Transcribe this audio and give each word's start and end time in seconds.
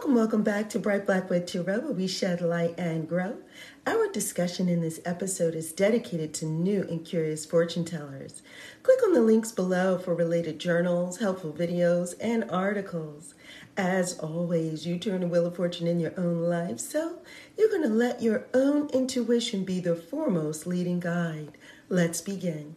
Welcome, 0.00 0.14
welcome 0.14 0.42
back 0.42 0.70
to 0.70 0.78
Bright 0.78 1.04
Blackwood 1.04 1.46
Tarot, 1.46 1.80
where 1.80 1.92
we 1.92 2.06
shed 2.06 2.40
light 2.40 2.74
and 2.78 3.06
grow. 3.06 3.36
Our 3.86 4.10
discussion 4.10 4.66
in 4.66 4.80
this 4.80 4.98
episode 5.04 5.54
is 5.54 5.72
dedicated 5.72 6.32
to 6.34 6.46
new 6.46 6.86
and 6.88 7.04
curious 7.04 7.44
fortune 7.44 7.84
tellers. 7.84 8.40
Click 8.82 8.98
on 9.04 9.12
the 9.12 9.20
links 9.20 9.52
below 9.52 9.98
for 9.98 10.14
related 10.14 10.58
journals, 10.58 11.18
helpful 11.18 11.52
videos, 11.52 12.14
and 12.18 12.50
articles. 12.50 13.34
As 13.76 14.18
always, 14.18 14.86
you 14.86 14.98
turn 14.98 15.20
the 15.20 15.26
wheel 15.26 15.44
of 15.44 15.56
fortune 15.56 15.86
in 15.86 16.00
your 16.00 16.18
own 16.18 16.44
life, 16.44 16.80
so 16.80 17.18
you're 17.58 17.68
going 17.68 17.82
to 17.82 17.88
let 17.88 18.22
your 18.22 18.46
own 18.54 18.88
intuition 18.94 19.64
be 19.64 19.80
the 19.80 19.94
foremost 19.94 20.66
leading 20.66 21.00
guide. 21.00 21.58
Let's 21.90 22.22
begin. 22.22 22.76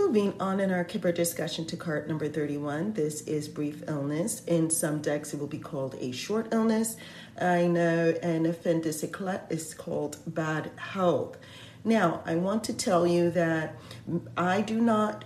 Moving 0.00 0.40
on 0.40 0.60
in 0.60 0.70
our 0.70 0.84
Kipper 0.84 1.10
discussion 1.12 1.66
to 1.66 1.76
card 1.76 2.08
number 2.08 2.28
31, 2.28 2.92
this 2.92 3.20
is 3.22 3.48
brief 3.48 3.82
illness. 3.88 4.42
In 4.46 4.70
some 4.70 5.02
decks, 5.02 5.34
it 5.34 5.40
will 5.40 5.48
be 5.48 5.58
called 5.58 5.96
a 5.98 6.12
short 6.12 6.48
illness. 6.52 6.96
I 7.38 7.66
know 7.66 8.14
an 8.22 8.46
appendix 8.46 9.02
is 9.02 9.74
called 9.74 10.18
bad 10.26 10.70
health. 10.76 11.36
Now, 11.84 12.22
I 12.24 12.36
want 12.36 12.64
to 12.64 12.72
tell 12.72 13.06
you 13.06 13.30
that 13.32 13.76
I 14.36 14.62
do 14.62 14.80
not 14.80 15.24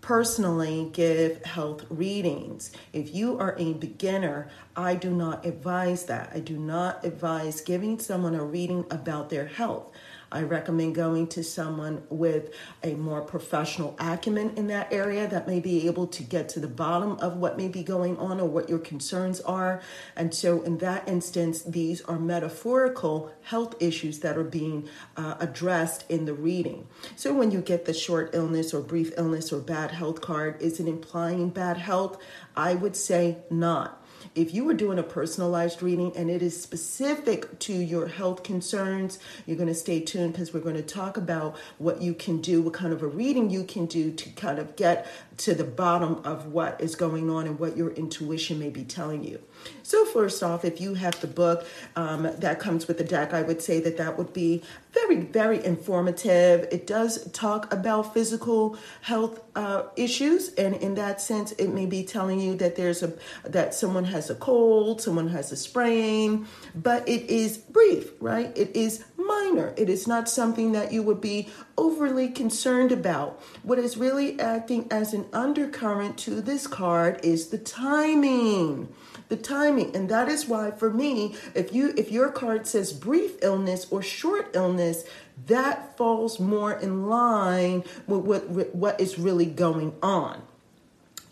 personally 0.00 0.90
give 0.92 1.44
health 1.44 1.84
readings. 1.88 2.70
If 2.92 3.14
you 3.14 3.38
are 3.38 3.56
a 3.58 3.72
beginner, 3.72 4.48
I 4.76 4.94
do 4.94 5.10
not 5.10 5.44
advise 5.44 6.04
that. 6.06 6.30
I 6.34 6.40
do 6.40 6.56
not 6.56 7.04
advise 7.04 7.62
giving 7.62 7.98
someone 7.98 8.34
a 8.34 8.44
reading 8.44 8.84
about 8.90 9.28
their 9.30 9.46
health. 9.46 9.93
I 10.34 10.42
recommend 10.42 10.96
going 10.96 11.28
to 11.28 11.44
someone 11.44 12.02
with 12.10 12.52
a 12.82 12.94
more 12.94 13.22
professional 13.22 13.94
acumen 14.00 14.52
in 14.56 14.66
that 14.66 14.92
area 14.92 15.28
that 15.28 15.46
may 15.46 15.60
be 15.60 15.86
able 15.86 16.08
to 16.08 16.24
get 16.24 16.48
to 16.50 16.60
the 16.60 16.66
bottom 16.68 17.12
of 17.20 17.36
what 17.36 17.56
may 17.56 17.68
be 17.68 17.84
going 17.84 18.18
on 18.18 18.40
or 18.40 18.48
what 18.48 18.68
your 18.68 18.80
concerns 18.80 19.40
are. 19.42 19.80
And 20.16 20.34
so, 20.34 20.62
in 20.62 20.78
that 20.78 21.08
instance, 21.08 21.62
these 21.62 22.02
are 22.02 22.18
metaphorical 22.18 23.32
health 23.42 23.76
issues 23.80 24.18
that 24.20 24.36
are 24.36 24.42
being 24.42 24.88
uh, 25.16 25.36
addressed 25.38 26.04
in 26.10 26.24
the 26.24 26.34
reading. 26.34 26.88
So, 27.14 27.32
when 27.32 27.52
you 27.52 27.60
get 27.60 27.84
the 27.84 27.94
short 27.94 28.34
illness 28.34 28.74
or 28.74 28.80
brief 28.80 29.12
illness 29.16 29.52
or 29.52 29.60
bad 29.60 29.92
health 29.92 30.20
card, 30.20 30.60
is 30.60 30.80
it 30.80 30.88
implying 30.88 31.50
bad 31.50 31.76
health? 31.76 32.20
I 32.56 32.74
would 32.74 32.96
say 32.96 33.38
not. 33.50 34.03
If 34.34 34.54
you 34.54 34.68
are 34.70 34.74
doing 34.74 34.98
a 34.98 35.02
personalized 35.02 35.82
reading 35.82 36.16
and 36.16 36.30
it 36.30 36.42
is 36.42 36.60
specific 36.60 37.58
to 37.60 37.72
your 37.72 38.08
health 38.08 38.42
concerns, 38.42 39.18
you're 39.46 39.56
going 39.56 39.68
to 39.68 39.74
stay 39.74 40.00
tuned 40.00 40.32
because 40.32 40.52
we're 40.52 40.60
going 40.60 40.76
to 40.76 40.82
talk 40.82 41.16
about 41.16 41.56
what 41.78 42.02
you 42.02 42.14
can 42.14 42.40
do, 42.40 42.62
what 42.62 42.74
kind 42.74 42.92
of 42.92 43.02
a 43.02 43.06
reading 43.06 43.50
you 43.50 43.64
can 43.64 43.86
do 43.86 44.12
to 44.12 44.28
kind 44.30 44.58
of 44.58 44.76
get 44.76 45.06
to 45.38 45.54
the 45.54 45.64
bottom 45.64 46.20
of 46.24 46.46
what 46.46 46.80
is 46.80 46.94
going 46.94 47.30
on 47.30 47.46
and 47.46 47.58
what 47.58 47.76
your 47.76 47.90
intuition 47.90 48.58
may 48.58 48.70
be 48.70 48.84
telling 48.84 49.24
you. 49.24 49.40
So, 49.82 50.04
first 50.04 50.42
off, 50.42 50.64
if 50.64 50.80
you 50.80 50.94
have 50.94 51.20
the 51.20 51.26
book 51.26 51.66
um, 51.96 52.28
that 52.38 52.60
comes 52.60 52.86
with 52.86 52.98
the 52.98 53.04
deck, 53.04 53.32
I 53.32 53.42
would 53.42 53.62
say 53.62 53.80
that 53.80 53.96
that 53.96 54.18
would 54.18 54.32
be 54.32 54.62
very, 54.92 55.16
very 55.16 55.64
informative. 55.64 56.68
It 56.70 56.86
does 56.86 57.30
talk 57.32 57.72
about 57.72 58.14
physical 58.14 58.78
health 59.02 59.40
uh, 59.56 59.84
issues, 59.96 60.54
and 60.54 60.74
in 60.76 60.94
that 60.94 61.20
sense, 61.20 61.52
it 61.52 61.68
may 61.68 61.86
be 61.86 62.04
telling 62.04 62.40
you 62.40 62.54
that 62.56 62.76
there's 62.76 63.02
a 63.02 63.12
that 63.44 63.74
someone 63.74 64.04
has 64.14 64.30
a 64.30 64.34
cold, 64.36 65.02
someone 65.02 65.28
has 65.28 65.50
a 65.50 65.56
sprain, 65.56 66.46
but 66.72 67.06
it 67.08 67.28
is 67.28 67.58
brief, 67.58 68.12
right? 68.20 68.56
It 68.56 68.76
is 68.76 69.04
minor. 69.16 69.74
It 69.76 69.90
is 69.90 70.06
not 70.06 70.28
something 70.28 70.70
that 70.70 70.92
you 70.92 71.02
would 71.02 71.20
be 71.20 71.48
overly 71.76 72.28
concerned 72.28 72.92
about. 72.92 73.42
What 73.64 73.80
is 73.80 73.96
really 73.96 74.38
acting 74.38 74.86
as 74.88 75.14
an 75.14 75.26
undercurrent 75.32 76.16
to 76.18 76.40
this 76.40 76.68
card 76.68 77.24
is 77.24 77.48
the 77.48 77.58
timing 77.58 78.88
the 79.28 79.36
timing 79.38 79.96
and 79.96 80.10
that 80.10 80.28
is 80.28 80.46
why 80.46 80.70
for 80.70 80.90
me 80.90 81.34
if 81.54 81.72
you 81.72 81.94
if 81.96 82.12
your 82.12 82.30
card 82.30 82.66
says 82.66 82.92
brief 82.92 83.38
illness 83.40 83.86
or 83.90 84.02
short 84.02 84.50
illness 84.54 85.04
that 85.46 85.96
falls 85.96 86.38
more 86.38 86.74
in 86.74 87.06
line 87.08 87.82
with 88.06 88.44
what 88.44 88.74
what 88.74 89.00
is 89.00 89.18
really 89.18 89.46
going 89.46 89.94
on 90.02 90.42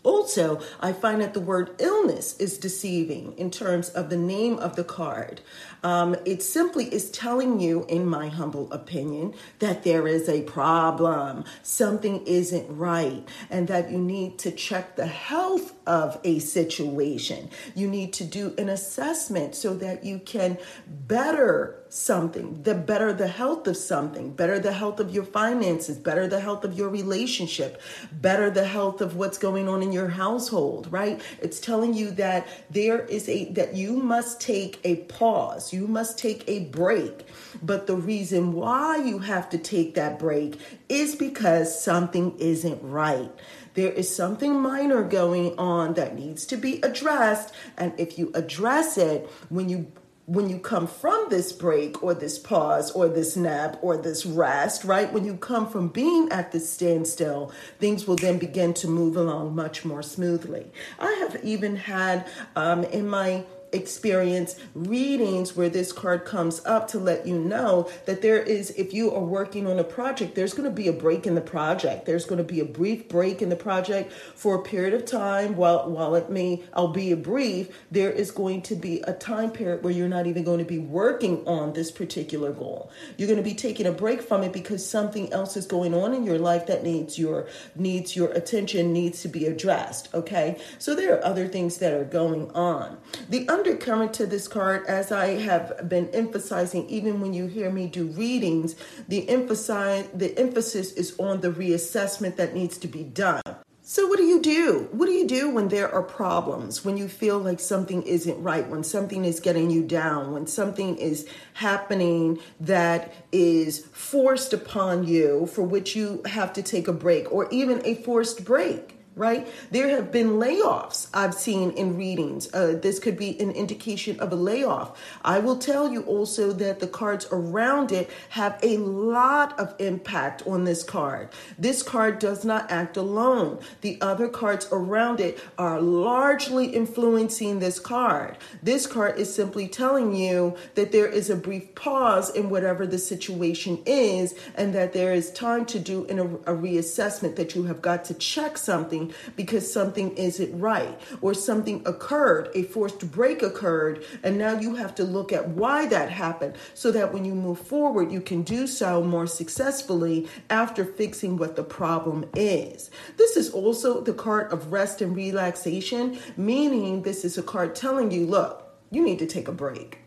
also, 0.03 0.61
I 0.81 0.91
find 0.91 1.21
that 1.21 1.33
the 1.33 1.39
word 1.39 1.75
illness 1.79 2.35
is 2.37 2.57
deceiving 2.57 3.33
in 3.37 3.49
terms 3.49 3.89
of 3.89 4.09
the 4.09 4.17
name 4.17 4.59
of 4.59 4.75
the 4.75 4.83
card. 4.83 5.39
Um, 5.81 6.15
it 6.25 6.43
simply 6.43 6.93
is 6.93 7.09
telling 7.09 7.59
you, 7.59 7.85
in 7.87 8.05
my 8.05 8.27
humble 8.27 8.71
opinion, 8.71 9.33
that 9.59 9.83
there 9.83 10.07
is 10.07 10.27
a 10.27 10.41
problem, 10.41 11.45
something 11.61 12.25
isn't 12.25 12.77
right, 12.77 13.27
and 13.49 13.67
that 13.69 13.91
you 13.91 13.97
need 13.97 14.39
to 14.39 14.51
check 14.51 14.95
the 14.95 15.07
health 15.07 15.73
of 15.87 16.19
a 16.23 16.39
situation. 16.39 17.49
You 17.75 17.87
need 17.87 18.13
to 18.13 18.25
do 18.25 18.53
an 18.57 18.69
assessment 18.69 19.55
so 19.55 19.73
that 19.75 20.03
you 20.03 20.19
can 20.19 20.57
better 20.87 21.82
something, 21.93 22.63
the 22.63 22.73
better 22.73 23.13
the 23.13 23.27
health 23.27 23.67
of 23.67 23.77
something, 23.77 24.31
better 24.31 24.57
the 24.57 24.73
health 24.73 24.99
of 24.99 25.13
your 25.13 25.23
finances, 25.23 25.97
better 25.97 26.27
the 26.27 26.39
health 26.39 26.63
of 26.63 26.73
your 26.73 26.89
relationship, 26.89 27.81
better 28.11 28.49
the 28.49 28.65
health 28.65 28.99
of 28.99 29.15
what's 29.15 29.37
going 29.37 29.69
on 29.69 29.83
in 29.83 29.91
your 29.91 30.09
household, 30.09 30.91
right? 30.91 31.21
It's 31.41 31.59
telling 31.59 31.93
you 31.93 32.11
that 32.11 32.47
there 32.69 33.01
is 33.01 33.29
a 33.29 33.51
that 33.53 33.75
you 33.75 33.97
must 33.97 34.41
take 34.41 34.79
a 34.83 34.95
pause 34.95 35.53
you 35.71 35.87
must 35.87 36.17
take 36.17 36.43
a 36.47 36.65
break. 36.65 37.25
But 37.61 37.87
the 37.87 37.95
reason 37.95 38.53
why 38.53 38.97
you 38.97 39.19
have 39.19 39.49
to 39.51 39.57
take 39.57 39.95
that 39.95 40.19
break 40.19 40.59
is 40.89 41.15
because 41.15 41.81
something 41.81 42.37
isn't 42.39 42.81
right. 42.81 43.31
There 43.75 43.91
is 43.91 44.13
something 44.13 44.59
minor 44.59 45.03
going 45.03 45.57
on 45.57 45.93
that 45.95 46.15
needs 46.15 46.45
to 46.47 46.57
be 46.57 46.79
addressed. 46.81 47.53
And 47.77 47.93
if 47.97 48.19
you 48.19 48.31
address 48.35 48.97
it, 48.97 49.29
when 49.49 49.69
you 49.69 49.91
when 50.25 50.49
you 50.49 50.57
come 50.57 50.87
from 50.87 51.27
this 51.29 51.51
break 51.51 52.01
or 52.01 52.13
this 52.13 52.39
pause 52.39 52.91
or 52.91 53.09
this 53.09 53.35
nap 53.35 53.77
or 53.81 53.97
this 53.97 54.25
rest, 54.25 54.83
right? 54.83 55.11
When 55.11 55.25
you 55.25 55.35
come 55.35 55.69
from 55.69 55.89
being 55.89 56.29
at 56.31 56.51
this 56.51 56.69
standstill, 56.69 57.51
things 57.79 58.07
will 58.07 58.15
then 58.15 58.37
begin 58.37 58.73
to 58.75 58.87
move 58.87 59.17
along 59.17 59.53
much 59.53 59.83
more 59.83 60.01
smoothly. 60.01 60.71
I 60.99 61.11
have 61.27 61.43
even 61.43 61.75
had 61.75 62.25
um, 62.55 62.85
in 62.85 63.07
my 63.07 63.43
experience 63.73 64.55
readings 64.73 65.55
where 65.55 65.69
this 65.69 65.91
card 65.91 66.25
comes 66.25 66.63
up 66.65 66.87
to 66.89 66.99
let 66.99 67.25
you 67.25 67.37
know 67.39 67.89
that 68.05 68.21
there 68.21 68.41
is, 68.41 68.71
if 68.71 68.93
you 68.93 69.13
are 69.13 69.23
working 69.23 69.67
on 69.67 69.79
a 69.79 69.83
project, 69.83 70.35
there's 70.35 70.53
going 70.53 70.69
to 70.69 70.75
be 70.75 70.87
a 70.87 70.93
break 70.93 71.25
in 71.25 71.35
the 71.35 71.41
project. 71.41 72.05
There's 72.05 72.25
going 72.25 72.37
to 72.37 72.43
be 72.43 72.59
a 72.59 72.65
brief 72.65 73.07
break 73.07 73.41
in 73.41 73.49
the 73.49 73.55
project 73.55 74.11
for 74.35 74.55
a 74.55 74.61
period 74.61 74.93
of 74.93 75.05
time. 75.05 75.55
While, 75.55 75.89
while 75.89 76.15
it 76.15 76.29
may, 76.29 76.63
albeit 76.75 77.23
brief, 77.23 77.69
there 77.91 78.11
is 78.11 78.31
going 78.31 78.61
to 78.63 78.75
be 78.75 79.01
a 79.01 79.13
time 79.13 79.51
period 79.51 79.83
where 79.83 79.93
you're 79.93 80.07
not 80.07 80.27
even 80.27 80.43
going 80.43 80.59
to 80.59 80.65
be 80.65 80.79
working 80.79 81.45
on 81.47 81.73
this 81.73 81.91
particular 81.91 82.51
goal. 82.51 82.91
You're 83.17 83.27
going 83.27 83.37
to 83.37 83.43
be 83.43 83.55
taking 83.55 83.85
a 83.85 83.91
break 83.91 84.21
from 84.21 84.43
it 84.43 84.53
because 84.53 84.87
something 84.87 85.31
else 85.33 85.57
is 85.57 85.65
going 85.65 85.93
on 85.93 86.13
in 86.13 86.23
your 86.23 86.39
life 86.39 86.67
that 86.67 86.83
needs 86.83 87.17
your 87.17 87.47
needs 87.75 88.15
your 88.15 88.31
attention, 88.31 88.93
needs 88.93 89.21
to 89.21 89.27
be 89.27 89.45
addressed. 89.45 90.13
Okay. 90.13 90.59
So 90.79 90.95
there 90.95 91.15
are 91.15 91.25
other 91.25 91.47
things 91.47 91.77
that 91.77 91.93
are 91.93 92.03
going 92.03 92.51
on. 92.51 92.97
The 93.29 93.47
undercurrent 93.65 94.13
to 94.13 94.25
this 94.25 94.49
card, 94.49 94.85
as 94.87 95.09
I 95.09 95.27
have 95.39 95.87
been 95.87 96.09
emphasizing, 96.09 96.85
even 96.89 97.21
when 97.21 97.33
you 97.33 97.47
hear 97.47 97.71
me 97.71 97.87
do 97.87 98.07
readings, 98.07 98.75
the 99.07 99.29
emphasize 99.29 100.05
the 100.13 100.37
emphasis 100.37 100.91
is 100.91 101.17
on 101.17 101.39
the 101.39 101.49
reassessment 101.49 102.35
that 102.35 102.53
needs 102.53 102.77
to 102.79 102.89
be 102.89 103.03
done. 103.03 103.41
So, 103.81 104.07
what 104.07 104.17
do 104.17 104.25
you 104.25 104.41
do? 104.41 104.89
What 104.91 105.05
do 105.05 105.13
you 105.13 105.25
do 105.25 105.49
when 105.49 105.69
there 105.69 105.89
are 105.93 106.03
problems, 106.03 106.83
when 106.83 106.97
you 106.97 107.07
feel 107.07 107.39
like 107.39 107.61
something 107.61 108.03
isn't 108.03 108.41
right, 108.43 108.67
when 108.67 108.83
something 108.83 109.23
is 109.23 109.39
getting 109.39 109.71
you 109.71 109.83
down, 109.83 110.33
when 110.33 110.45
something 110.45 110.97
is 110.97 111.25
happening 111.53 112.39
that 112.59 113.13
is 113.31 113.79
forced 113.93 114.51
upon 114.51 115.07
you, 115.07 115.45
for 115.45 115.63
which 115.63 115.95
you 115.95 116.21
have 116.25 116.51
to 116.53 116.61
take 116.61 116.89
a 116.89 116.93
break, 116.93 117.31
or 117.31 117.47
even 117.49 117.81
a 117.85 117.95
forced 117.95 118.43
break? 118.43 119.02
Right? 119.15 119.47
There 119.69 119.89
have 119.89 120.11
been 120.11 120.31
layoffs 120.31 121.07
I've 121.13 121.33
seen 121.35 121.71
in 121.71 121.97
readings. 121.97 122.53
Uh, 122.53 122.79
this 122.81 122.99
could 122.99 123.17
be 123.17 123.39
an 123.39 123.51
indication 123.51 124.19
of 124.19 124.31
a 124.31 124.35
layoff. 124.35 124.99
I 125.23 125.39
will 125.39 125.57
tell 125.57 125.91
you 125.91 126.01
also 126.03 126.51
that 126.53 126.79
the 126.79 126.87
cards 126.87 127.27
around 127.31 127.91
it 127.91 128.09
have 128.29 128.59
a 128.63 128.77
lot 128.77 129.57
of 129.59 129.75
impact 129.79 130.45
on 130.47 130.63
this 130.63 130.83
card. 130.83 131.29
This 131.59 131.83
card 131.83 132.19
does 132.19 132.43
not 132.43 132.71
act 132.71 132.97
alone. 132.97 133.59
The 133.81 133.99
other 134.01 134.27
cards 134.27 134.67
around 134.71 135.19
it 135.19 135.39
are 135.57 135.79
largely 135.79 136.67
influencing 136.67 137.59
this 137.59 137.79
card. 137.79 138.37
This 138.63 138.87
card 138.87 139.19
is 139.19 139.33
simply 139.33 139.67
telling 139.67 140.15
you 140.15 140.55
that 140.75 140.91
there 140.91 141.07
is 141.07 141.29
a 141.29 141.35
brief 141.35 141.75
pause 141.75 142.29
in 142.29 142.49
whatever 142.49 142.87
the 142.87 142.97
situation 142.97 143.81
is 143.85 144.33
and 144.55 144.73
that 144.73 144.93
there 144.93 145.13
is 145.13 145.31
time 145.31 145.65
to 145.65 145.79
do 145.79 146.05
in 146.05 146.19
a, 146.19 146.25
a 146.25 146.55
reassessment 146.55 147.35
that 147.35 147.55
you 147.55 147.63
have 147.63 147.81
got 147.81 148.05
to 148.05 148.13
check 148.13 148.57
something 148.57 149.02
something 149.09 149.33
because 149.35 149.71
something 149.71 150.15
isn't 150.15 150.59
right 150.59 150.99
or 151.21 151.33
something 151.33 151.81
occurred, 151.85 152.49
a 152.55 152.63
forced 152.63 153.11
break 153.11 153.41
occurred, 153.41 154.03
and 154.23 154.37
now 154.37 154.59
you 154.59 154.75
have 154.75 154.95
to 154.95 155.03
look 155.03 155.31
at 155.31 155.49
why 155.49 155.85
that 155.87 156.09
happened 156.09 156.55
so 156.73 156.91
that 156.91 157.13
when 157.13 157.25
you 157.25 157.33
move 157.33 157.59
forward, 157.59 158.11
you 158.11 158.21
can 158.21 158.43
do 158.43 158.67
so 158.67 159.03
more 159.03 159.27
successfully 159.27 160.27
after 160.49 160.85
fixing 160.85 161.37
what 161.37 161.55
the 161.55 161.63
problem 161.63 162.29
is. 162.35 162.89
This 163.17 163.37
is 163.37 163.49
also 163.49 164.01
the 164.01 164.13
card 164.13 164.51
of 164.51 164.71
rest 164.71 165.01
and 165.01 165.15
relaxation, 165.15 166.17
meaning 166.37 167.01
this 167.01 167.25
is 167.25 167.37
a 167.37 167.43
card 167.43 167.75
telling 167.75 168.11
you, 168.11 168.25
look, 168.25 168.75
you 168.91 169.03
need 169.03 169.19
to 169.19 169.27
take 169.27 169.47
a 169.47 169.51
break. 169.51 170.02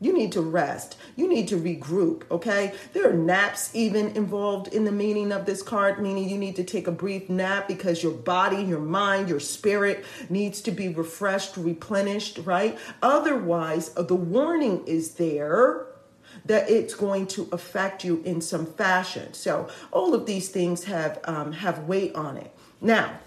You 0.00 0.12
need 0.12 0.32
to 0.32 0.40
rest. 0.40 0.96
You 1.16 1.28
need 1.28 1.48
to 1.48 1.56
regroup, 1.56 2.24
okay? 2.30 2.74
There 2.92 3.08
are 3.08 3.14
naps 3.14 3.74
even 3.74 4.08
involved 4.16 4.68
in 4.68 4.84
the 4.84 4.92
meaning 4.92 5.32
of 5.32 5.46
this 5.46 5.62
card, 5.62 6.02
meaning 6.02 6.28
you 6.28 6.36
need 6.36 6.56
to 6.56 6.64
take 6.64 6.86
a 6.86 6.92
brief 6.92 7.30
nap 7.30 7.68
because 7.68 8.02
your 8.02 8.12
body, 8.12 8.62
your 8.62 8.80
mind, 8.80 9.28
your 9.28 9.40
spirit 9.40 10.04
needs 10.28 10.60
to 10.62 10.70
be 10.72 10.88
refreshed, 10.88 11.56
replenished, 11.56 12.40
right? 12.44 12.78
Otherwise, 13.02 13.92
uh, 13.96 14.02
the 14.02 14.14
warning 14.14 14.84
is 14.86 15.14
there 15.14 15.86
that 16.44 16.68
it's 16.68 16.94
going 16.94 17.26
to 17.28 17.48
affect 17.52 18.04
you 18.04 18.20
in 18.24 18.40
some 18.40 18.66
fashion. 18.66 19.32
So 19.32 19.68
all 19.92 20.14
of 20.14 20.26
these 20.26 20.48
things 20.48 20.84
have 20.84 21.20
um, 21.24 21.52
have 21.52 21.84
weight 21.84 22.14
on 22.14 22.36
it. 22.36 22.52
Now, 22.80 23.18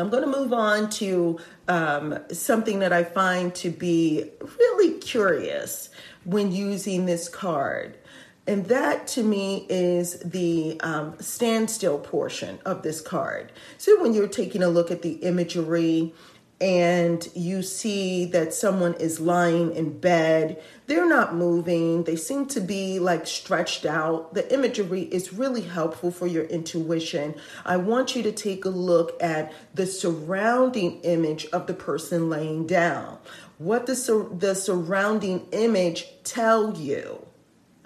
I'm 0.00 0.10
going 0.10 0.22
to 0.22 0.38
move 0.38 0.52
on 0.52 0.90
to 0.90 1.38
um, 1.66 2.18
something 2.32 2.78
that 2.80 2.92
I 2.92 3.04
find 3.04 3.54
to 3.56 3.70
be 3.70 4.30
really 4.58 4.98
curious 4.98 5.90
when 6.24 6.52
using 6.52 7.06
this 7.06 7.28
card. 7.28 7.98
And 8.46 8.64
that 8.66 9.06
to 9.08 9.22
me 9.22 9.66
is 9.68 10.20
the 10.20 10.80
um, 10.80 11.16
standstill 11.20 11.98
portion 11.98 12.58
of 12.64 12.82
this 12.82 13.00
card. 13.02 13.52
So 13.76 14.00
when 14.00 14.14
you're 14.14 14.26
taking 14.26 14.62
a 14.62 14.68
look 14.68 14.90
at 14.90 15.02
the 15.02 15.12
imagery 15.14 16.14
and 16.60 17.28
you 17.34 17.62
see 17.62 18.24
that 18.26 18.52
someone 18.52 18.94
is 18.94 19.20
lying 19.20 19.74
in 19.76 19.98
bed, 19.98 20.60
they're 20.86 21.08
not 21.08 21.34
moving, 21.34 22.02
they 22.02 22.16
seem 22.16 22.46
to 22.46 22.60
be 22.60 22.98
like 22.98 23.26
stretched 23.26 23.86
out. 23.86 24.34
The 24.34 24.52
imagery 24.52 25.02
is 25.02 25.32
really 25.32 25.60
helpful 25.60 26.10
for 26.10 26.26
your 26.26 26.44
intuition. 26.44 27.36
I 27.64 27.76
want 27.76 28.16
you 28.16 28.24
to 28.24 28.32
take 28.32 28.64
a 28.64 28.70
look 28.70 29.22
at 29.22 29.52
the 29.74 29.86
surrounding 29.86 31.00
image 31.02 31.46
of 31.46 31.68
the 31.68 31.74
person 31.74 32.28
laying 32.28 32.66
down. 32.66 33.18
What 33.58 33.86
the, 33.86 34.28
the 34.36 34.54
surrounding 34.54 35.46
image 35.52 36.06
tell 36.24 36.76
you? 36.76 37.27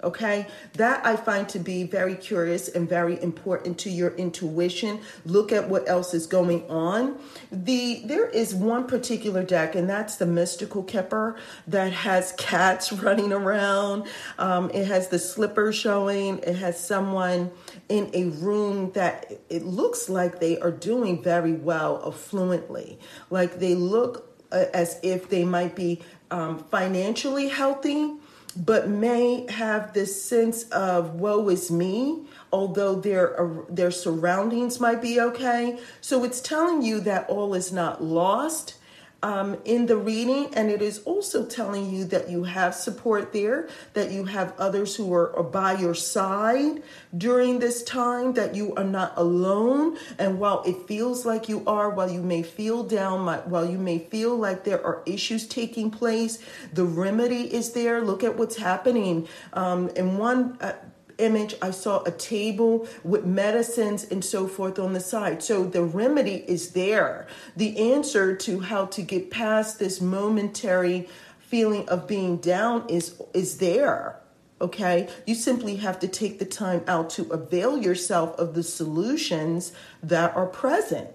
Okay, 0.03 0.47
that 0.73 1.05
I 1.05 1.15
find 1.15 1.47
to 1.49 1.59
be 1.59 1.83
very 1.83 2.15
curious 2.15 2.67
and 2.67 2.87
very 2.87 3.21
important 3.21 3.77
to 3.79 3.89
your 3.89 4.11
intuition. 4.15 4.99
Look 5.25 5.51
at 5.51 5.69
what 5.69 5.87
else 5.87 6.13
is 6.13 6.27
going 6.27 6.69
on. 6.69 7.17
The 7.51 8.01
there 8.05 8.27
is 8.27 8.53
one 8.53 8.85
particular 8.85 9.43
deck, 9.43 9.75
and 9.75 9.89
that's 9.89 10.17
the 10.17 10.25
Mystical 10.25 10.83
Kipper 10.83 11.37
that 11.67 11.93
has 11.93 12.31
cats 12.37 12.91
running 12.91 13.31
around. 13.31 14.07
Um, 14.37 14.69
it 14.71 14.87
has 14.87 15.07
the 15.07 15.19
slipper 15.19 15.71
showing. 15.71 16.39
It 16.39 16.57
has 16.57 16.79
someone 16.79 17.51
in 17.89 18.09
a 18.13 18.25
room 18.25 18.91
that 18.91 19.31
it 19.49 19.63
looks 19.63 20.09
like 20.09 20.39
they 20.39 20.59
are 20.59 20.71
doing 20.71 21.23
very 21.23 21.53
well, 21.53 22.01
affluently. 22.05 22.97
Like 23.29 23.59
they 23.59 23.75
look 23.75 24.29
uh, 24.51 24.65
as 24.73 24.99
if 25.01 25.29
they 25.29 25.43
might 25.43 25.75
be 25.75 26.01
um, 26.31 26.63
financially 26.65 27.47
healthy 27.47 28.13
but 28.53 28.87
may 28.87 29.45
have 29.49 29.93
this 29.93 30.23
sense 30.23 30.63
of 30.69 31.15
woe 31.15 31.49
is 31.49 31.71
me 31.71 32.25
although 32.53 32.93
their 32.93 33.41
uh, 33.41 33.63
their 33.67 33.91
surroundings 33.91 34.79
might 34.79 35.01
be 35.01 35.19
okay. 35.19 35.79
So 35.99 36.23
it's 36.23 36.39
telling 36.39 36.83
you 36.83 36.99
that 37.01 37.27
all 37.27 37.55
is 37.55 37.71
not 37.73 38.01
lost 38.01 38.75
um, 39.23 39.57
in 39.63 39.85
the 39.85 39.95
reading, 39.95 40.53
and 40.53 40.69
it 40.69 40.81
is 40.81 41.01
also 41.05 41.45
telling 41.45 41.89
you 41.89 42.03
that 42.05 42.29
you 42.29 42.43
have 42.43 42.75
support 42.75 43.31
there, 43.31 43.69
that 43.93 44.11
you 44.11 44.25
have 44.25 44.53
others 44.59 44.97
who 44.97 45.11
are, 45.13 45.41
by 45.41 45.73
your 45.73 45.95
side 45.95 46.83
during 47.17 47.59
this 47.59 47.83
time, 47.83 48.33
that 48.33 48.53
you 48.53 48.75
are 48.75 48.83
not 48.83 49.13
alone. 49.15 49.97
And 50.19 50.39
while 50.39 50.61
it 50.63 50.87
feels 50.87 51.25
like 51.25 51.47
you 51.47 51.63
are, 51.65 51.89
while 51.89 52.11
you 52.11 52.21
may 52.21 52.43
feel 52.43 52.83
down, 52.83 53.25
while 53.49 53.67
you 53.69 53.77
may 53.77 53.99
feel 53.99 54.35
like 54.35 54.65
there 54.65 54.85
are 54.85 55.01
issues 55.05 55.47
taking 55.47 55.89
place, 55.89 56.39
the 56.73 56.83
remedy 56.83 57.53
is 57.53 57.71
there. 57.71 58.01
Look 58.01 58.23
at 58.25 58.37
what's 58.37 58.57
happening. 58.57 59.29
Um, 59.53 59.87
in 59.95 60.17
one 60.17 60.57
uh, 60.59 60.73
image, 61.17 61.55
I 61.61 61.71
saw 61.71 62.03
a 62.03 62.11
table 62.11 62.87
with 63.03 63.25
medicines 63.25 64.03
and 64.03 64.23
so 64.23 64.47
forth 64.47 64.79
on 64.79 64.93
the 64.93 64.99
side. 64.99 65.43
So 65.43 65.63
the 65.63 65.83
remedy 65.83 66.45
is 66.47 66.71
there. 66.71 67.27
The 67.55 67.91
answer 67.93 68.35
to 68.35 68.59
how 68.59 68.85
to 68.87 69.01
get 69.01 69.31
past 69.31 69.79
this 69.79 70.01
momentary 70.01 71.07
feeling 71.39 71.87
of 71.89 72.07
being 72.07 72.37
down 72.37 72.87
is 72.89 73.21
is 73.33 73.57
there. 73.57 74.19
Okay? 74.61 75.09
You 75.27 75.35
simply 75.35 75.75
have 75.77 75.99
to 75.99 76.07
take 76.07 76.39
the 76.39 76.45
time 76.45 76.83
out 76.87 77.09
to 77.11 77.29
avail 77.31 77.77
yourself 77.77 78.37
of 78.39 78.53
the 78.53 78.63
solutions 78.63 79.73
that 80.01 80.35
are 80.35 80.45
present. 80.45 81.09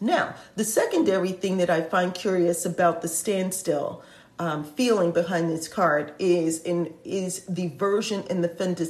Now, 0.00 0.34
the 0.56 0.64
secondary 0.64 1.32
thing 1.32 1.56
that 1.58 1.70
I 1.70 1.80
find 1.80 2.12
curious 2.12 2.66
about 2.66 3.00
the 3.00 3.08
standstill 3.08 4.02
um, 4.38 4.64
feeling 4.64 5.12
behind 5.12 5.50
this 5.50 5.68
card 5.68 6.12
is 6.18 6.60
in 6.62 6.92
is 7.04 7.44
the 7.46 7.68
version 7.68 8.24
in 8.28 8.42
the 8.42 8.48
fin 8.48 8.74
de 8.74 8.84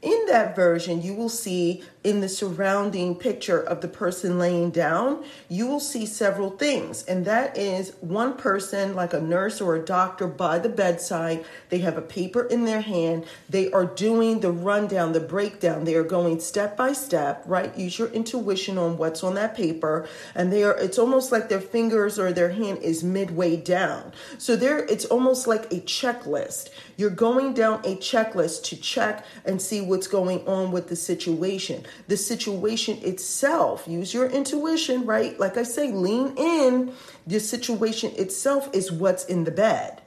In 0.00 0.26
that 0.28 0.54
version, 0.54 1.02
you 1.02 1.14
will 1.14 1.28
see 1.28 1.82
in 2.04 2.20
the 2.20 2.28
surrounding 2.28 3.16
picture 3.16 3.60
of 3.60 3.80
the 3.80 3.88
person 3.88 4.38
laying 4.38 4.70
down, 4.70 5.24
you 5.48 5.66
will 5.66 5.80
see 5.80 6.06
several 6.06 6.50
things. 6.50 7.02
And 7.04 7.24
that 7.24 7.58
is 7.58 7.92
one 8.00 8.36
person, 8.36 8.94
like 8.94 9.12
a 9.12 9.20
nurse 9.20 9.60
or 9.60 9.74
a 9.74 9.84
doctor, 9.84 10.28
by 10.28 10.60
the 10.60 10.68
bedside. 10.68 11.44
They 11.68 11.78
have 11.78 11.98
a 11.98 12.02
paper 12.02 12.44
in 12.44 12.64
their 12.64 12.80
hand. 12.80 13.26
They 13.48 13.72
are 13.72 13.84
doing 13.84 14.38
the 14.38 14.52
rundown, 14.52 15.12
the 15.12 15.20
breakdown. 15.20 15.84
They 15.84 15.96
are 15.96 16.04
going 16.04 16.38
step 16.38 16.76
by 16.76 16.92
step, 16.92 17.42
right? 17.44 17.76
Use 17.76 17.98
your 17.98 18.08
intuition 18.08 18.78
on 18.78 18.96
what's 18.98 19.24
on 19.24 19.34
that 19.34 19.56
paper. 19.56 20.08
And 20.36 20.52
they 20.52 20.62
are, 20.62 20.76
it's 20.78 20.98
almost 20.98 21.32
like 21.32 21.48
their 21.48 21.60
fingers 21.60 22.20
or 22.20 22.32
their 22.32 22.50
hand 22.50 22.78
is 22.78 23.02
midway 23.02 23.56
down. 23.56 24.12
So 24.38 24.54
there, 24.54 24.78
it's 24.84 25.06
almost 25.06 25.48
like 25.48 25.64
a 25.72 25.80
checklist. 25.80 26.68
You're 26.96 27.10
going 27.10 27.54
down 27.54 27.80
a 27.80 27.96
checklist 27.96 28.62
to 28.64 28.76
check 28.76 29.26
and 29.44 29.60
see 29.60 29.87
what's 29.88 30.06
going 30.06 30.46
on 30.46 30.70
with 30.70 30.88
the 30.88 30.96
situation 30.96 31.84
the 32.06 32.16
situation 32.16 32.98
itself. 33.02 33.86
Use 33.86 34.14
your 34.14 34.26
intuition, 34.26 35.04
right? 35.04 35.38
Like 35.38 35.56
I 35.56 35.62
say, 35.62 35.92
lean 35.92 36.34
in. 36.36 36.92
The 37.26 37.40
situation 37.40 38.12
itself 38.16 38.68
is 38.72 38.92
what's 38.92 39.24
in 39.24 39.44
the 39.44 39.50
bed. 39.50 40.02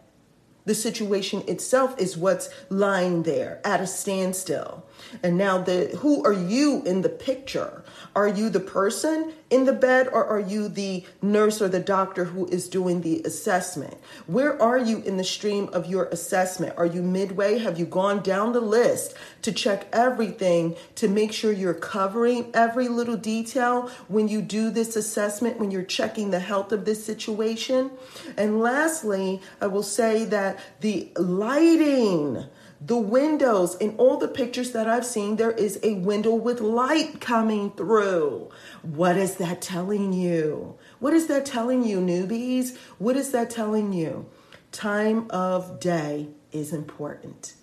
The 0.65 0.75
situation 0.75 1.43
itself 1.47 1.99
is 1.99 2.17
what's 2.17 2.49
lying 2.69 3.23
there 3.23 3.59
at 3.65 3.81
a 3.81 3.87
standstill. 3.87 4.85
And 5.23 5.37
now 5.37 5.57
the 5.59 5.87
who 5.99 6.23
are 6.23 6.33
you 6.33 6.83
in 6.83 7.01
the 7.01 7.09
picture? 7.09 7.83
Are 8.15 8.27
you 8.27 8.49
the 8.49 8.59
person 8.59 9.33
in 9.49 9.65
the 9.65 9.73
bed 9.73 10.07
or 10.07 10.25
are 10.25 10.39
you 10.39 10.67
the 10.67 11.05
nurse 11.21 11.61
or 11.61 11.69
the 11.69 11.79
doctor 11.79 12.25
who 12.25 12.47
is 12.47 12.67
doing 12.67 13.01
the 13.01 13.21
assessment? 13.23 13.95
Where 14.27 14.61
are 14.61 14.77
you 14.77 15.01
in 15.03 15.17
the 15.17 15.23
stream 15.23 15.69
of 15.71 15.85
your 15.85 16.05
assessment? 16.05 16.73
Are 16.77 16.85
you 16.85 17.01
midway? 17.01 17.59
Have 17.59 17.79
you 17.79 17.85
gone 17.85 18.21
down 18.21 18.53
the 18.53 18.61
list 18.61 19.13
to 19.43 19.51
check 19.51 19.87
everything 19.93 20.75
to 20.95 21.07
make 21.07 21.31
sure 21.31 21.51
you're 21.51 21.73
covering 21.73 22.51
every 22.53 22.87
little 22.87 23.17
detail 23.17 23.89
when 24.07 24.27
you 24.27 24.41
do 24.41 24.69
this 24.69 24.95
assessment, 24.95 25.59
when 25.59 25.71
you're 25.71 25.83
checking 25.83 26.31
the 26.31 26.39
health 26.39 26.71
of 26.71 26.85
this 26.85 27.05
situation? 27.05 27.91
And 28.37 28.59
lastly, 28.59 29.41
I 29.59 29.67
will 29.67 29.83
say 29.83 30.25
that 30.25 30.59
the 30.81 31.09
lighting 31.15 32.45
the 32.83 32.97
windows 32.97 33.75
in 33.75 33.95
all 33.97 34.17
the 34.17 34.27
pictures 34.27 34.71
that 34.71 34.89
I've 34.89 35.05
seen, 35.05 35.35
there 35.35 35.51
is 35.51 35.79
a 35.83 35.93
window 35.93 36.33
with 36.33 36.59
light 36.59 37.21
coming 37.21 37.71
through. 37.71 38.49
What 38.81 39.17
is 39.17 39.35
that 39.35 39.61
telling 39.61 40.13
you? 40.13 40.77
What 40.99 41.13
is 41.13 41.27
that 41.27 41.45
telling 41.45 41.83
you, 41.83 41.99
newbies? 41.99 42.75
What 42.97 43.15
is 43.15 43.31
that 43.31 43.51
telling 43.51 43.93
you? 43.93 44.25
Time 44.71 45.29
of 45.29 45.79
day 45.79 46.29
is 46.51 46.73
important. 46.73 47.53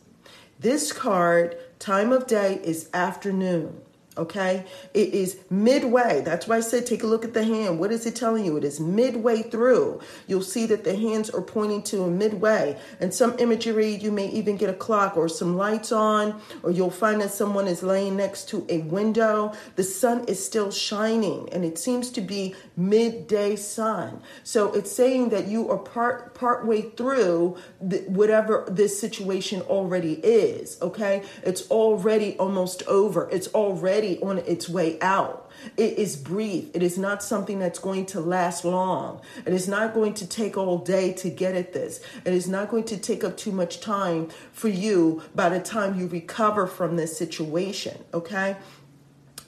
This 0.61 0.93
card, 0.93 1.57
time 1.81 2.13
of 2.13 2.27
day, 2.29 2.61
is 2.63 2.89
afternoon 2.95 3.81
okay? 4.19 4.65
It 4.93 5.15
is 5.15 5.39
midway. 5.51 6.23
That's 6.25 6.47
why 6.47 6.57
I 6.57 6.61
said 6.61 6.87
take 6.87 7.03
a 7.03 7.07
look 7.07 7.25
at 7.25 7.35
the 7.35 7.45
hand. 7.45 7.79
What 7.79 7.93
is 7.93 8.07
it 8.07 8.17
telling 8.17 8.45
you? 8.45 8.57
It 8.57 8.65
is 8.65 8.81
midway 8.81 9.43
through. 9.43 10.01
You'll 10.27 10.43
see 10.43 10.67
that 10.67 10.85
the 10.85 10.97
hands 10.97 11.31
are 11.31 11.43
pointing 11.43 11.83
to 11.85 12.03
a 12.05 12.11
midway. 12.11 12.79
And 13.01 13.13
some 13.15 13.39
imagery, 13.39 13.95
you 13.95 14.11
may 14.13 14.29
even 14.31 14.57
get 14.57 14.71
a 14.71 14.75
clock 14.75 15.17
or 15.17 15.29
some 15.29 15.57
lights 15.57 15.93
on, 15.93 16.41
or 16.63 16.71
you'll 16.71 16.91
find 16.91 17.21
that 17.21 17.33
someone 17.33 17.69
is 17.69 17.83
laying 17.83 18.17
next 18.17 18.49
to 18.51 18.67
a 18.69 18.79
window. 18.79 19.53
The 19.77 19.85
sun 19.85 20.25
is 20.25 20.45
still 20.45 20.71
shining, 20.71 21.49
and 21.53 21.65
it 21.65 21.79
seems 21.79 22.11
to 22.11 22.21
be 22.21 22.55
midday 22.77 23.57
sun. 23.57 24.23
So 24.43 24.73
it's 24.73 24.91
saying 24.91 25.29
that 25.31 25.47
you 25.49 25.71
are 25.71 25.79
part 25.79 26.35
part 26.35 26.67
way 26.67 26.83
through 26.83 27.57
the, 27.81 27.99
whatever 28.09 28.65
this 28.69 28.99
situation 28.99 29.61
already 29.63 30.15
is, 30.15 30.79
okay? 30.83 31.23
It's 31.43 31.69
already 31.71 32.37
almost 32.39 32.83
over. 32.87 33.29
It's 33.31 33.49
already 33.49 34.08
already 34.09 34.23
on 34.23 34.39
its 34.51 34.69
way 34.69 34.99
out. 35.01 35.51
It 35.77 35.99
is 35.99 36.17
brief. 36.17 36.69
It 36.75 36.83
is 36.83 36.99
not 36.99 37.23
something 37.23 37.59
that's 37.59 37.79
going 37.79 38.07
to 38.07 38.21
last 38.21 38.65
long. 38.65 39.21
It 39.45 39.53
is 39.53 39.67
not 39.67 39.95
going 39.95 40.15
to 40.15 40.27
take 40.27 40.57
all 40.57 40.79
day 40.79 41.13
to 41.15 41.31
get 41.31 41.55
at 41.55 41.73
this. 41.73 42.01
It 42.25 42.33
is 42.33 42.49
not 42.49 42.71
going 42.71 42.85
to 42.85 42.97
take 42.97 43.25
up 43.25 43.37
too 43.37 43.53
much 43.53 43.81
time 43.81 44.29
for 44.53 44.69
you 44.69 45.23
by 45.35 45.49
the 45.49 45.61
time 45.61 45.99
you 45.99 46.07
recover 46.07 46.67
from 46.67 46.97
this 46.97 47.17
situation, 47.17 48.05
okay? 48.15 48.57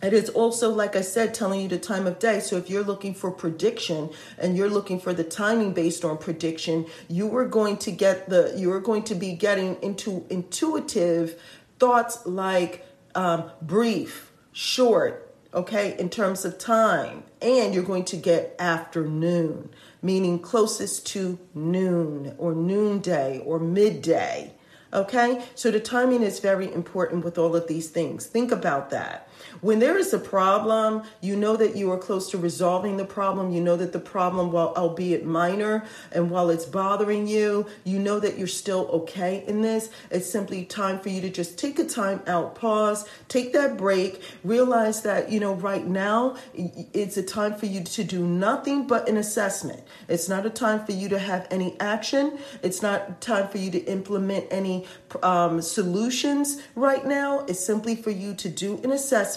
It 0.02 0.14
is 0.14 0.31
also, 0.31 0.71
like 0.71 0.97
I 0.97 1.02
said, 1.02 1.35
telling 1.35 1.61
you 1.61 1.69
the 1.69 1.79
time 1.79 2.07
of 2.07 2.19
day. 2.19 2.40
So 2.40 2.57
if 2.57 2.71
you're 2.71 2.83
looking 2.83 3.12
for 3.14 3.31
prediction 3.31 4.09
and 4.38 4.57
you're 4.57 4.71
looking 4.71 4.99
for 4.99 5.12
the 5.12 5.25
timing 5.25 5.75
based 5.75 6.07
on 6.07 6.17
prediction, 6.17 6.87
you 7.09 7.37
are 7.37 7.47
going 7.47 7.76
to 7.79 7.90
get 7.90 8.31
the 8.31 8.55
you 8.57 8.73
are 8.73 8.81
going 8.81 9.02
to 9.05 9.14
be 9.14 9.35
getting 9.35 9.76
into 9.83 10.25
intuitive 10.31 11.38
thoughts 11.79 12.25
like 12.25 12.87
um, 13.14 13.50
brief, 13.62 14.29
short, 14.52 15.35
okay, 15.54 15.97
in 15.99 16.09
terms 16.09 16.45
of 16.45 16.59
time, 16.59 17.25
and 17.42 17.75
you're 17.75 17.83
going 17.83 18.04
to 18.07 18.16
get 18.16 18.54
afternoon, 18.59 19.71
meaning 20.02 20.38
closest 20.38 21.07
to 21.09 21.38
noon 21.54 22.35
or 22.38 22.54
noonday 22.54 23.40
or 23.45 23.59
midday. 23.59 24.54
Okay, 24.92 25.45
so 25.54 25.71
the 25.71 25.78
timing 25.78 26.23
is 26.23 26.40
very 26.40 26.73
important 26.73 27.25
with 27.25 27.38
all 27.38 27.54
of 27.54 27.69
these 27.69 27.88
things. 27.88 28.26
Think 28.26 28.50
about 28.50 28.90
that. 28.90 29.28
When 29.61 29.78
there 29.78 29.99
is 29.99 30.12
a 30.12 30.18
problem, 30.18 31.02
you 31.20 31.37
know 31.37 31.56
that 31.56 31.76
you 31.76 31.90
are 31.92 31.99
close 31.99 32.30
to 32.30 32.38
resolving 32.38 32.97
the 32.97 33.04
problem. 33.04 33.52
You 33.52 33.61
know 33.61 33.76
that 33.76 33.92
the 33.92 34.00
problem, 34.00 34.52
while 34.52 34.73
albeit 34.76 35.25
minor 35.25 35.85
and 36.12 36.30
while 36.30 36.50
it's 36.50 36.64
bothering 36.64 37.26
you, 37.26 37.66
you 37.85 37.99
know 37.99 38.20
that 38.20 38.38
you're 38.38 38.47
still 38.47 38.87
okay 38.88 39.44
in 39.47 39.62
this. 39.62 39.90
It's 40.11 40.30
simply 40.30 40.64
time 40.64 40.99
for 41.00 41.09
you 41.09 41.20
to 41.20 41.30
just 41.30 41.59
take 41.59 41.78
a 41.78 41.85
time 41.85 42.23
out, 42.26 42.54
pause, 42.54 43.06
take 43.28 43.52
that 43.52 43.76
break, 43.76 44.23
realize 44.44 45.02
that, 45.02 45.30
you 45.30 45.40
know, 45.40 45.54
right 45.54 45.87
now 45.87 46.37
it's 46.54 47.16
a 47.16 47.23
time 47.23 47.54
for 47.54 47.66
you 47.66 47.82
to 47.82 48.04
do 48.04 48.26
nothing 48.26 48.87
but 48.87 49.09
an 49.09 49.16
assessment. 49.16 49.82
It's 50.09 50.28
not 50.28 50.47
a 50.47 50.50
time 50.50 50.85
for 50.85 50.92
you 50.92 51.09
to 51.09 51.18
have 51.18 51.47
any 51.50 51.78
action. 51.80 52.38
It's 52.62 52.82
not 52.82 53.20
time 53.20 53.49
for 53.49 53.59
you 53.59 53.70
to 53.70 53.78
implement 53.87 54.47
any 54.50 54.87
um, 55.23 55.61
solutions 55.62 56.62
right 56.75 57.04
now. 57.04 57.44
It's 57.49 57.64
simply 57.64 57.97
for 57.97 58.11
you 58.11 58.35
to 58.35 58.49
do 58.49 58.80
an 58.82 58.92
assessment, 58.92 59.29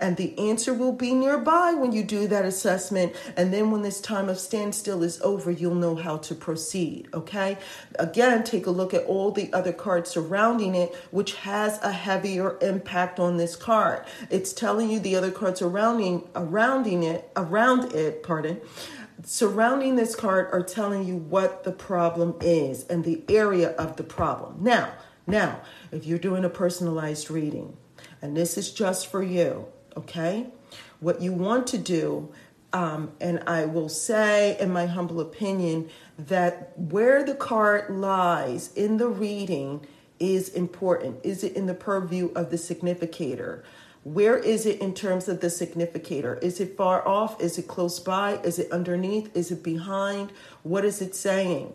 and 0.00 0.16
the 0.16 0.38
answer 0.38 0.74
will 0.74 0.92
be 0.92 1.14
nearby 1.14 1.72
when 1.72 1.92
you 1.92 2.02
do 2.02 2.28
that 2.28 2.44
assessment. 2.44 3.14
And 3.36 3.52
then 3.52 3.70
when 3.70 3.82
this 3.82 4.00
time 4.00 4.28
of 4.28 4.38
standstill 4.38 5.02
is 5.02 5.20
over, 5.22 5.50
you'll 5.50 5.74
know 5.74 5.96
how 5.96 6.18
to 6.18 6.34
proceed. 6.34 7.08
Okay. 7.14 7.58
Again, 7.98 8.44
take 8.44 8.66
a 8.66 8.70
look 8.70 8.92
at 8.94 9.04
all 9.04 9.30
the 9.32 9.52
other 9.52 9.72
cards 9.72 10.10
surrounding 10.10 10.74
it, 10.74 10.94
which 11.10 11.34
has 11.36 11.82
a 11.82 11.92
heavier 11.92 12.58
impact 12.60 13.18
on 13.18 13.38
this 13.38 13.56
card. 13.56 14.04
It's 14.30 14.52
telling 14.52 14.90
you 14.90 15.00
the 15.00 15.16
other 15.16 15.30
cards 15.30 15.58
surrounding 15.58 16.28
surrounding 16.34 17.02
it 17.02 17.30
around 17.36 17.92
it. 17.94 18.22
Pardon 18.22 18.60
surrounding 19.24 19.96
this 19.96 20.16
card 20.16 20.48
are 20.52 20.62
telling 20.62 21.04
you 21.04 21.16
what 21.16 21.64
the 21.64 21.72
problem 21.72 22.34
is 22.40 22.84
and 22.88 23.04
the 23.04 23.22
area 23.28 23.70
of 23.70 23.96
the 23.96 24.02
problem. 24.02 24.56
Now, 24.60 24.92
now, 25.26 25.60
if 25.92 26.04
you're 26.04 26.18
doing 26.18 26.44
a 26.44 26.50
personalized 26.50 27.30
reading, 27.30 27.76
and 28.22 28.36
this 28.36 28.56
is 28.56 28.70
just 28.70 29.08
for 29.08 29.22
you, 29.22 29.66
okay? 29.96 30.46
What 31.00 31.20
you 31.20 31.32
want 31.32 31.66
to 31.68 31.78
do, 31.78 32.32
um, 32.72 33.12
and 33.20 33.42
I 33.46 33.66
will 33.66 33.88
say, 33.88 34.56
in 34.58 34.72
my 34.72 34.86
humble 34.86 35.20
opinion, 35.20 35.90
that 36.16 36.72
where 36.78 37.24
the 37.24 37.34
card 37.34 37.90
lies 37.90 38.72
in 38.74 38.96
the 38.96 39.08
reading 39.08 39.84
is 40.20 40.48
important. 40.50 41.18
Is 41.24 41.42
it 41.42 41.56
in 41.56 41.66
the 41.66 41.74
purview 41.74 42.30
of 42.36 42.50
the 42.50 42.58
significator? 42.58 43.64
Where 44.04 44.38
is 44.38 44.66
it 44.66 44.80
in 44.80 44.94
terms 44.94 45.28
of 45.28 45.40
the 45.40 45.50
significator? 45.50 46.34
Is 46.36 46.60
it 46.60 46.76
far 46.76 47.06
off? 47.06 47.40
Is 47.40 47.58
it 47.58 47.68
close 47.68 48.00
by? 48.00 48.38
Is 48.38 48.58
it 48.58 48.70
underneath? 48.72 49.36
Is 49.36 49.50
it 49.50 49.62
behind? 49.62 50.32
What 50.62 50.84
is 50.84 51.02
it 51.02 51.14
saying? 51.14 51.72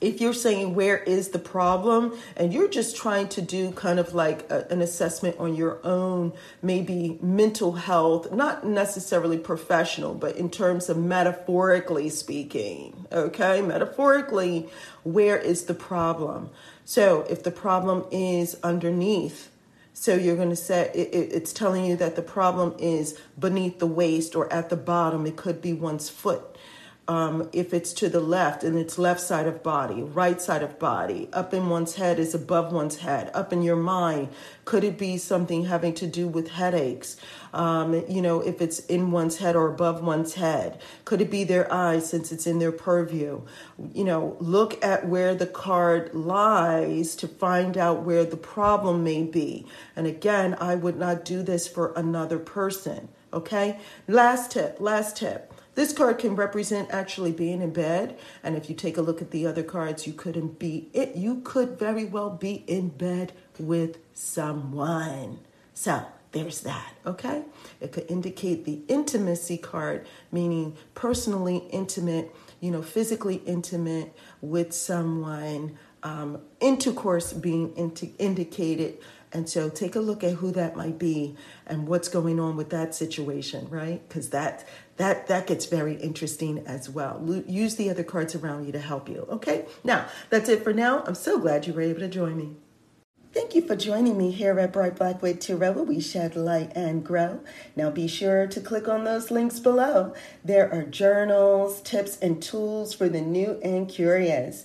If 0.00 0.20
you're 0.20 0.32
saying 0.32 0.74
where 0.74 0.98
is 0.98 1.30
the 1.30 1.38
problem? 1.38 2.16
and 2.36 2.52
you're 2.52 2.68
just 2.68 2.96
trying 2.96 3.28
to 3.28 3.42
do 3.42 3.70
kind 3.72 3.98
of 3.98 4.14
like 4.14 4.50
a, 4.50 4.66
an 4.70 4.80
assessment 4.80 5.36
on 5.38 5.54
your 5.54 5.78
own 5.84 6.32
maybe 6.62 7.18
mental 7.20 7.72
health 7.72 8.30
not 8.32 8.64
necessarily 8.64 9.38
professional 9.38 10.14
but 10.14 10.36
in 10.36 10.50
terms 10.50 10.88
of 10.88 10.96
metaphorically 10.96 12.08
speaking 12.08 13.06
okay? 13.12 13.60
Metaphorically 13.60 14.68
where 15.02 15.38
is 15.38 15.64
the 15.64 15.74
problem? 15.74 16.50
So 16.84 17.22
if 17.28 17.42
the 17.42 17.50
problem 17.50 18.04
is 18.10 18.56
underneath 18.62 19.50
so 19.98 20.14
you're 20.14 20.36
going 20.36 20.50
to 20.50 20.56
say 20.56 20.92
it, 20.94 21.08
it, 21.12 21.32
it's 21.32 21.52
telling 21.52 21.84
you 21.84 21.96
that 21.96 22.14
the 22.14 22.22
problem 22.22 22.76
is 22.78 23.18
beneath 23.36 23.80
the 23.80 23.86
waist 23.86 24.36
or 24.36 24.50
at 24.52 24.70
the 24.70 24.76
bottom. 24.76 25.26
It 25.26 25.34
could 25.34 25.60
be 25.60 25.72
one's 25.72 26.08
foot 26.08 26.56
um, 27.08 27.48
if 27.54 27.72
it's 27.72 27.94
to 27.94 28.10
the 28.10 28.20
left 28.20 28.62
and 28.62 28.78
it's 28.78 28.98
left 28.98 29.20
side 29.20 29.46
of 29.46 29.62
body, 29.62 30.02
right 30.02 30.40
side 30.42 30.62
of 30.62 30.78
body, 30.78 31.26
up 31.32 31.54
in 31.54 31.70
one's 31.70 31.94
head 31.94 32.18
is 32.18 32.34
above 32.34 32.70
one's 32.70 32.98
head, 32.98 33.30
up 33.32 33.50
in 33.50 33.62
your 33.62 33.76
mind. 33.76 34.28
Could 34.66 34.84
it 34.84 34.98
be 34.98 35.16
something 35.16 35.64
having 35.64 35.94
to 35.94 36.06
do 36.06 36.28
with 36.28 36.50
headaches? 36.50 37.16
Um, 37.54 38.04
you 38.08 38.20
know, 38.20 38.42
if 38.42 38.60
it's 38.60 38.80
in 38.80 39.10
one's 39.10 39.38
head 39.38 39.56
or 39.56 39.68
above 39.68 40.02
one's 40.02 40.34
head, 40.34 40.82
could 41.06 41.22
it 41.22 41.30
be 41.30 41.44
their 41.44 41.72
eyes 41.72 42.06
since 42.06 42.30
it's 42.30 42.46
in 42.46 42.58
their 42.58 42.72
purview? 42.72 43.40
You 43.94 44.04
know, 44.04 44.36
look 44.38 44.84
at 44.84 45.08
where 45.08 45.34
the 45.34 45.46
card 45.46 46.14
lies 46.14 47.16
to 47.16 47.26
find 47.26 47.78
out 47.78 48.02
where 48.02 48.26
the 48.26 48.36
problem 48.36 49.02
may 49.02 49.22
be. 49.22 49.64
And 49.96 50.06
again, 50.06 50.58
I 50.60 50.74
would 50.74 50.98
not 50.98 51.24
do 51.24 51.42
this 51.42 51.66
for 51.66 51.94
another 51.94 52.38
person. 52.38 53.08
Okay. 53.32 53.80
Last 54.06 54.52
tip, 54.52 54.76
last 54.78 55.16
tip 55.16 55.54
this 55.78 55.92
card 55.92 56.18
can 56.18 56.34
represent 56.34 56.90
actually 56.90 57.30
being 57.30 57.62
in 57.62 57.72
bed, 57.72 58.18
and 58.42 58.56
if 58.56 58.68
you 58.68 58.74
take 58.74 58.96
a 58.96 59.00
look 59.00 59.22
at 59.22 59.30
the 59.30 59.46
other 59.46 59.62
cards, 59.62 60.08
you 60.08 60.12
couldn't 60.12 60.58
be 60.58 60.88
it. 60.92 61.14
You 61.14 61.40
could 61.44 61.78
very 61.78 62.04
well 62.04 62.30
be 62.30 62.64
in 62.66 62.88
bed 62.88 63.32
with 63.60 63.98
someone. 64.12 65.38
So 65.74 66.04
there's 66.32 66.62
that, 66.62 66.94
okay? 67.06 67.44
It 67.80 67.92
could 67.92 68.10
indicate 68.10 68.64
the 68.64 68.80
intimacy 68.88 69.56
card, 69.56 70.04
meaning 70.32 70.76
personally 70.96 71.58
intimate, 71.70 72.34
you 72.58 72.72
know, 72.72 72.82
physically 72.82 73.36
intimate 73.46 74.12
with 74.40 74.72
someone, 74.72 75.78
um, 76.02 76.40
intercourse 76.58 77.32
being 77.32 77.72
indicated. 78.18 78.98
And 79.32 79.48
so 79.48 79.68
take 79.68 79.94
a 79.94 80.00
look 80.00 80.24
at 80.24 80.34
who 80.34 80.50
that 80.52 80.74
might 80.74 80.98
be 80.98 81.36
and 81.66 81.86
what's 81.86 82.08
going 82.08 82.40
on 82.40 82.56
with 82.56 82.70
that 82.70 82.94
situation, 82.94 83.68
right? 83.68 84.06
Because 84.08 84.30
that 84.30 84.66
that 84.98 85.26
that 85.28 85.46
gets 85.46 85.66
very 85.66 85.94
interesting 85.94 86.58
as 86.66 86.88
well. 86.90 87.20
Use 87.46 87.76
the 87.76 87.90
other 87.90 88.04
cards 88.04 88.34
around 88.34 88.66
you 88.66 88.72
to 88.72 88.80
help 88.80 89.08
you. 89.08 89.26
Okay, 89.30 89.64
now 89.82 90.06
that's 90.30 90.48
it 90.48 90.62
for 90.62 90.72
now. 90.72 91.02
I'm 91.06 91.14
so 91.14 91.38
glad 91.38 91.66
you 91.66 91.72
were 91.72 91.80
able 91.80 92.00
to 92.00 92.08
join 92.08 92.36
me. 92.36 92.56
Thank 93.30 93.54
you 93.54 93.60
for 93.60 93.76
joining 93.76 94.16
me 94.16 94.30
here 94.30 94.58
at 94.58 94.72
Bright 94.72 94.96
Blackwood 94.96 95.40
Tarot, 95.40 95.72
where 95.72 95.84
we 95.84 96.00
shed 96.00 96.34
light 96.34 96.72
and 96.74 97.04
grow. 97.04 97.40
Now 97.76 97.90
be 97.90 98.08
sure 98.08 98.46
to 98.46 98.60
click 98.60 98.88
on 98.88 99.04
those 99.04 99.30
links 99.30 99.60
below. 99.60 100.14
There 100.42 100.72
are 100.72 100.82
journals, 100.82 101.82
tips, 101.82 102.18
and 102.20 102.42
tools 102.42 102.94
for 102.94 103.08
the 103.08 103.20
new 103.20 103.60
and 103.62 103.86
curious. 103.86 104.64